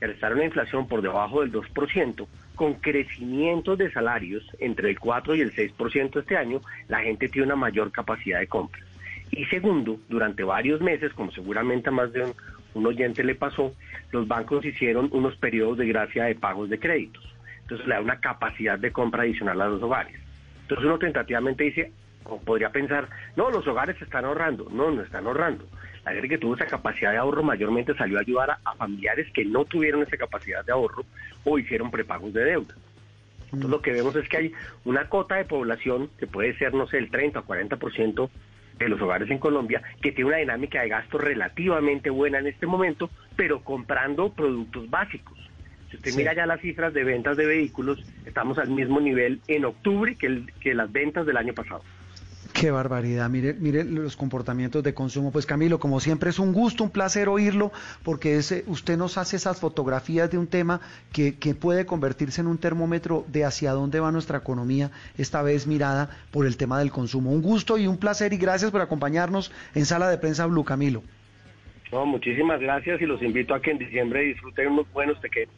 Al 0.00 0.10
estar 0.10 0.32
una 0.34 0.44
inflación 0.44 0.88
por 0.88 1.00
debajo 1.00 1.40
del 1.40 1.52
2%, 1.52 2.26
con 2.56 2.74
crecimientos 2.74 3.78
de 3.78 3.90
salarios 3.92 4.44
entre 4.58 4.90
el 4.90 4.98
4 4.98 5.36
y 5.36 5.40
el 5.40 5.54
6% 5.54 6.20
este 6.20 6.36
año, 6.36 6.60
la 6.88 7.00
gente 7.00 7.28
tiene 7.28 7.46
una 7.46 7.56
mayor 7.56 7.92
capacidad 7.92 8.40
de 8.40 8.48
compra. 8.48 8.82
Y 9.30 9.44
segundo, 9.46 9.98
durante 10.08 10.42
varios 10.42 10.80
meses, 10.80 11.12
como 11.14 11.30
seguramente 11.32 11.88
a 11.88 11.92
más 11.92 12.12
de 12.12 12.24
un, 12.24 12.34
un 12.74 12.86
oyente 12.86 13.24
le 13.24 13.34
pasó, 13.34 13.72
los 14.10 14.26
bancos 14.26 14.64
hicieron 14.64 15.08
unos 15.12 15.36
periodos 15.36 15.78
de 15.78 15.86
gracia 15.86 16.24
de 16.24 16.34
pagos 16.34 16.70
de 16.70 16.78
créditos. 16.78 17.24
Entonces 17.62 17.86
le 17.86 17.94
da 17.94 18.00
una 18.00 18.20
capacidad 18.20 18.78
de 18.78 18.92
compra 18.92 19.22
adicional 19.22 19.60
a 19.60 19.68
los 19.68 19.82
hogares. 19.82 20.14
Entonces 20.62 20.86
uno 20.86 20.98
tentativamente 20.98 21.64
dice, 21.64 21.92
O 22.24 22.40
podría 22.40 22.70
pensar, 22.70 23.08
no, 23.36 23.50
los 23.50 23.66
hogares 23.66 24.00
están 24.00 24.24
ahorrando. 24.24 24.68
No, 24.70 24.90
no 24.90 25.02
están 25.02 25.26
ahorrando. 25.26 25.66
La 26.04 26.12
gente 26.12 26.28
que 26.28 26.38
tuvo 26.38 26.54
esa 26.54 26.66
capacidad 26.66 27.12
de 27.12 27.18
ahorro 27.18 27.42
mayormente 27.42 27.94
salió 27.94 28.18
a 28.18 28.22
ayudar 28.22 28.58
a, 28.64 28.74
familiares 28.74 29.28
que 29.32 29.44
no 29.44 29.64
tuvieron 29.64 30.02
esa 30.02 30.16
capacidad 30.16 30.64
de 30.64 30.72
ahorro 30.72 31.04
o 31.44 31.58
hicieron 31.58 31.90
prepagos 31.90 32.32
de 32.32 32.44
deuda. 32.44 32.74
Entonces 33.44 33.70
lo 33.70 33.82
que 33.82 33.92
vemos 33.92 34.16
es 34.16 34.28
que 34.28 34.36
hay 34.36 34.52
una 34.84 35.08
cota 35.08 35.36
de 35.36 35.44
población 35.44 36.10
que 36.18 36.26
puede 36.26 36.56
ser, 36.56 36.74
no 36.74 36.86
sé, 36.86 36.98
el 36.98 37.10
30 37.10 37.40
o 37.40 37.44
40% 37.44 38.30
de 38.78 38.88
los 38.88 39.00
hogares 39.00 39.30
en 39.30 39.38
Colombia, 39.38 39.82
que 40.00 40.12
tiene 40.12 40.30
una 40.30 40.38
dinámica 40.38 40.82
de 40.82 40.88
gasto 40.88 41.18
relativamente 41.18 42.10
buena 42.10 42.38
en 42.38 42.46
este 42.46 42.66
momento, 42.66 43.10
pero 43.36 43.62
comprando 43.62 44.32
productos 44.32 44.88
básicos. 44.90 45.38
Si 45.90 45.96
usted 45.96 46.14
mira 46.14 46.34
ya 46.34 46.46
las 46.46 46.60
cifras 46.60 46.94
de 46.94 47.04
ventas 47.04 47.36
de 47.36 47.46
vehículos, 47.46 48.02
estamos 48.24 48.58
al 48.58 48.70
mismo 48.70 49.00
nivel 49.00 49.40
en 49.46 49.66
octubre 49.66 50.16
que, 50.16 50.26
el, 50.26 50.52
que 50.60 50.74
las 50.74 50.90
ventas 50.90 51.26
del 51.26 51.36
año 51.36 51.52
pasado. 51.52 51.82
Qué 52.52 52.70
barbaridad, 52.70 53.30
mire, 53.30 53.54
mire 53.54 53.82
los 53.82 54.16
comportamientos 54.16 54.82
de 54.82 54.92
consumo. 54.92 55.32
Pues 55.32 55.46
Camilo, 55.46 55.78
como 55.80 56.00
siempre 56.00 56.30
es 56.30 56.38
un 56.38 56.52
gusto, 56.52 56.84
un 56.84 56.90
placer 56.90 57.28
oírlo, 57.28 57.72
porque 58.02 58.36
ese, 58.36 58.64
usted 58.66 58.96
nos 58.98 59.16
hace 59.16 59.36
esas 59.36 59.58
fotografías 59.58 60.30
de 60.30 60.38
un 60.38 60.46
tema 60.46 60.80
que, 61.12 61.36
que 61.36 61.54
puede 61.54 61.86
convertirse 61.86 62.42
en 62.42 62.46
un 62.46 62.58
termómetro 62.58 63.24
de 63.28 63.44
hacia 63.44 63.72
dónde 63.72 64.00
va 64.00 64.12
nuestra 64.12 64.38
economía, 64.38 64.90
esta 65.16 65.42
vez 65.42 65.66
mirada 65.66 66.10
por 66.30 66.46
el 66.46 66.56
tema 66.56 66.78
del 66.78 66.90
consumo. 66.90 67.30
Un 67.30 67.42
gusto 67.42 67.78
y 67.78 67.86
un 67.86 67.96
placer 67.96 68.32
y 68.32 68.36
gracias 68.36 68.70
por 68.70 68.82
acompañarnos 68.82 69.50
en 69.74 69.86
Sala 69.86 70.10
de 70.10 70.18
Prensa 70.18 70.46
Blue, 70.46 70.64
Camilo. 70.64 71.02
No, 71.90 72.06
muchísimas 72.06 72.60
gracias 72.60 73.00
y 73.00 73.06
los 73.06 73.22
invito 73.22 73.54
a 73.54 73.60
que 73.60 73.70
en 73.70 73.78
diciembre 73.78 74.22
disfruten 74.22 74.68
unos 74.68 74.90
buenos 74.92 75.18
pequeños. 75.18 75.54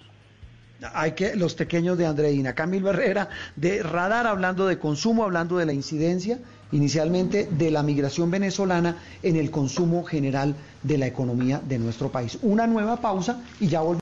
Hay 0.92 1.12
que 1.12 1.36
los 1.36 1.54
pequeños 1.54 1.96
de 1.96 2.06
Andreina. 2.06 2.54
Camilo 2.54 2.90
Herrera 2.90 3.28
de 3.56 3.82
Radar 3.82 4.26
hablando 4.26 4.66
de 4.66 4.78
consumo, 4.78 5.24
hablando 5.24 5.56
de 5.56 5.66
la 5.66 5.72
incidencia 5.72 6.38
inicialmente 6.74 7.48
de 7.50 7.70
la 7.70 7.82
migración 7.82 8.30
venezolana 8.30 8.98
en 9.22 9.36
el 9.36 9.50
consumo 9.50 10.02
general 10.04 10.56
de 10.82 10.98
la 10.98 11.06
economía 11.06 11.62
de 11.66 11.78
nuestro 11.78 12.10
país. 12.10 12.38
Una 12.42 12.66
nueva 12.66 12.96
pausa 13.00 13.42
y 13.60 13.68
ya 13.68 13.80
volvemos. 13.80 13.92